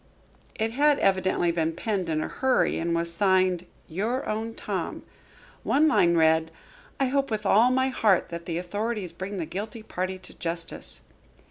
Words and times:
It 0.55 0.71
had 0.71 0.97
evidently 0.97 1.51
been 1.51 1.73
penned 1.73 2.09
in 2.09 2.23
a 2.23 2.27
hurry 2.27 2.79
and 2.79 2.95
was 2.95 3.13
signed, 3.13 3.67
"Your 3.87 4.27
own 4.27 4.55
Tom." 4.55 5.03
One 5.61 5.87
line 5.87 6.15
read: 6.17 6.49
"I 6.99 7.05
hope 7.05 7.29
with 7.29 7.45
all 7.45 7.69
my 7.69 7.89
heart 7.89 8.29
that 8.29 8.47
the 8.47 8.57
authorities 8.57 9.13
bring 9.13 9.37
the 9.37 9.45
guilty 9.45 9.83
party 9.83 10.17
to 10.17 10.33
justice." 10.33 11.01